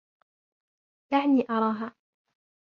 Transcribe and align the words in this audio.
دعني 1.11 1.45
أراها. 1.49 1.95